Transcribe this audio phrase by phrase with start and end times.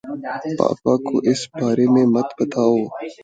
[0.59, 2.75] پاپا کو اِس بارے میں مت بتاؤ